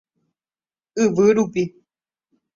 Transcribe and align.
Yvy 1.03 1.27
rupi. 1.35 1.63